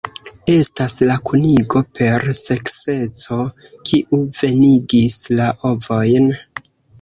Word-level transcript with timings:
Estas 0.51 0.93
la 1.09 1.17
kunigo 1.29 1.81
per 1.99 2.25
sekseco 2.39 3.37
kiu 3.91 4.21
venigis 4.41 5.19
la 5.43 5.53
ovojn. 5.75 6.33